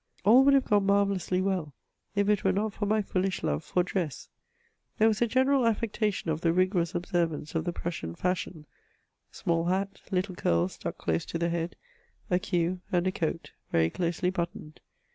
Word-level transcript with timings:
All 0.25 0.43
would 0.43 0.55
have 0.55 0.65
gone 0.65 0.87
marvellously 0.87 1.41
well, 1.41 1.75
if 2.15 2.27
it 2.27 2.43
were 2.43 2.51
not 2.51 2.73
for 2.73 2.87
my 2.87 3.03
foohsh 3.03 3.43
love 3.43 3.63
for 3.63 3.83
dress; 3.83 4.29
there 4.97 5.07
was 5.07 5.21
a 5.21 5.27
general 5.27 5.63
affectation 5.67 6.31
of 6.31 6.41
the 6.41 6.51
rigorous 6.51 6.95
observance 6.95 7.53
of 7.53 7.65
the 7.65 7.71
Prussian 7.71 8.15
fashion: 8.15 8.65
small 9.31 9.65
hat, 9.65 10.01
little 10.09 10.33
curls 10.33 10.73
stuck 10.73 10.97
close 10.97 11.23
to 11.25 11.37
the 11.37 11.49
head, 11.49 11.75
a 12.31 12.39
queue, 12.39 12.81
and 12.91 13.05
a 13.05 13.11
coat, 13.11 13.51
very 13.71 13.91
closely 13.91 14.31
buttoned. 14.31 14.79